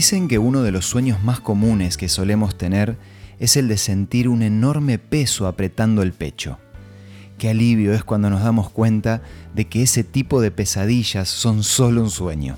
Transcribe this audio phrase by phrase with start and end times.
[0.00, 2.96] Dicen que uno de los sueños más comunes que solemos tener
[3.38, 6.56] es el de sentir un enorme peso apretando el pecho.
[7.36, 9.20] Qué alivio es cuando nos damos cuenta
[9.54, 12.56] de que ese tipo de pesadillas son solo un sueño.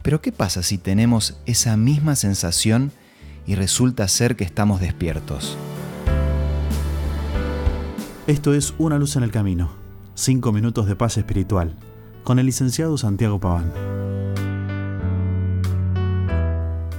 [0.00, 2.90] Pero ¿qué pasa si tenemos esa misma sensación
[3.46, 5.58] y resulta ser que estamos despiertos?
[8.26, 9.72] Esto es Una luz en el camino,
[10.14, 11.76] cinco minutos de paz espiritual,
[12.24, 14.05] con el licenciado Santiago Paván.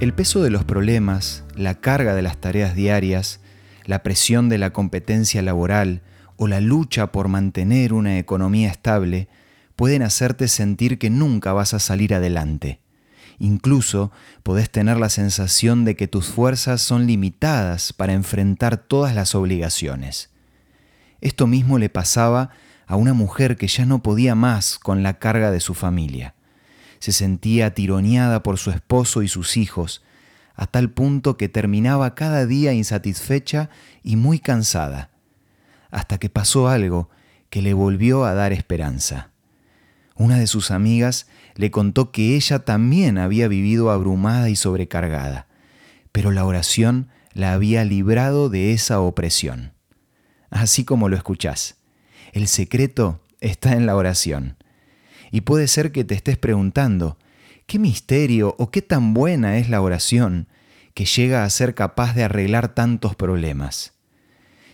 [0.00, 3.40] El peso de los problemas, la carga de las tareas diarias,
[3.84, 6.02] la presión de la competencia laboral,
[6.36, 9.28] o la lucha por mantener una economía estable
[9.74, 12.80] pueden hacerte sentir que nunca vas a salir adelante.
[13.40, 14.12] Incluso
[14.44, 20.30] podés tener la sensación de que tus fuerzas son limitadas para enfrentar todas las obligaciones.
[21.20, 22.50] Esto mismo le pasaba
[22.86, 26.36] a una mujer que ya no podía más con la carga de su familia.
[26.98, 30.02] Se sentía tironeada por su esposo y sus hijos,
[30.54, 33.70] a tal punto que terminaba cada día insatisfecha
[34.02, 35.10] y muy cansada
[35.90, 37.08] hasta que pasó algo
[37.50, 39.30] que le volvió a dar esperanza.
[40.14, 45.46] Una de sus amigas le contó que ella también había vivido abrumada y sobrecargada,
[46.12, 49.72] pero la oración la había librado de esa opresión.
[50.50, 51.76] Así como lo escuchás,
[52.32, 54.56] el secreto está en la oración.
[55.30, 57.18] Y puede ser que te estés preguntando,
[57.66, 60.48] ¿qué misterio o qué tan buena es la oración
[60.94, 63.92] que llega a ser capaz de arreglar tantos problemas?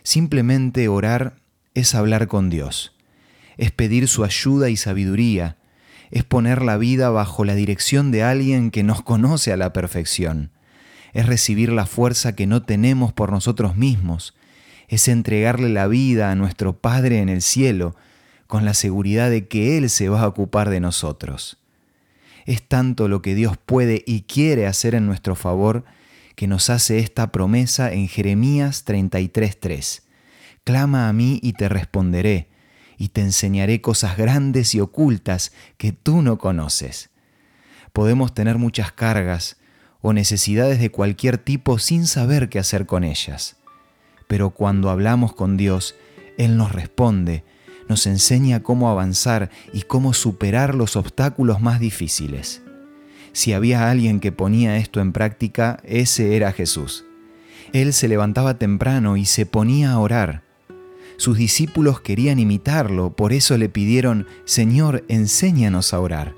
[0.02, 1.36] Simplemente orar
[1.74, 2.94] es hablar con Dios,
[3.56, 5.56] es pedir su ayuda y sabiduría,
[6.10, 10.50] es poner la vida bajo la dirección de alguien que nos conoce a la perfección,
[11.12, 14.34] es recibir la fuerza que no tenemos por nosotros mismos,
[14.88, 17.96] es entregarle la vida a nuestro Padre en el cielo
[18.54, 21.58] con la seguridad de que Él se va a ocupar de nosotros.
[22.46, 25.84] Es tanto lo que Dios puede y quiere hacer en nuestro favor
[26.36, 30.02] que nos hace esta promesa en Jeremías 33.3.
[30.62, 32.46] Clama a mí y te responderé,
[32.96, 37.10] y te enseñaré cosas grandes y ocultas que tú no conoces.
[37.92, 39.56] Podemos tener muchas cargas
[40.00, 43.56] o necesidades de cualquier tipo sin saber qué hacer con ellas.
[44.28, 45.96] Pero cuando hablamos con Dios,
[46.38, 47.42] Él nos responde,
[47.88, 52.62] nos enseña cómo avanzar y cómo superar los obstáculos más difíciles.
[53.32, 57.04] Si había alguien que ponía esto en práctica, ese era Jesús.
[57.72, 60.44] Él se levantaba temprano y se ponía a orar.
[61.16, 66.34] Sus discípulos querían imitarlo, por eso le pidieron, Señor, enséñanos a orar.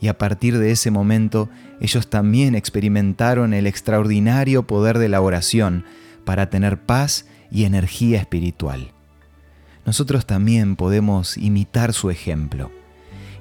[0.00, 1.48] Y a partir de ese momento,
[1.80, 5.84] ellos también experimentaron el extraordinario poder de la oración
[6.24, 8.92] para tener paz y energía espiritual.
[9.84, 12.70] Nosotros también podemos imitar su ejemplo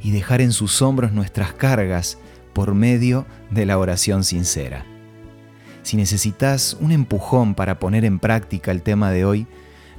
[0.02, 2.18] y dejar en sus hombros nuestras cargas
[2.54, 4.86] por medio de la oración sincera.
[5.84, 9.48] Si necesitas un empujón para poner en práctica el tema de hoy,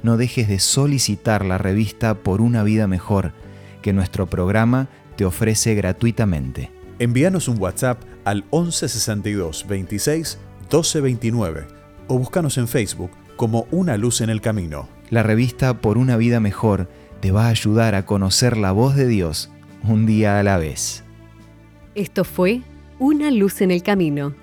[0.01, 3.33] no dejes de solicitar la revista Por una vida mejor,
[3.81, 6.71] que nuestro programa te ofrece gratuitamente.
[6.99, 11.67] Envíanos un WhatsApp al 1162 26 1229
[12.07, 14.87] o búscanos en Facebook como Una Luz en el Camino.
[15.09, 16.89] La revista Por una vida mejor
[17.19, 19.49] te va a ayudar a conocer la voz de Dios
[19.87, 21.03] un día a la vez.
[21.95, 22.61] Esto fue
[22.99, 24.33] Una luz en el camino.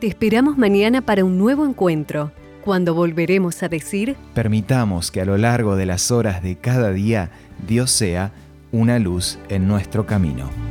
[0.00, 2.32] Te esperamos mañana para un nuevo encuentro,
[2.64, 4.16] cuando volveremos a decir...
[4.34, 7.30] Permitamos que a lo largo de las horas de cada día
[7.66, 8.32] Dios sea
[8.72, 10.69] una luz en nuestro camino.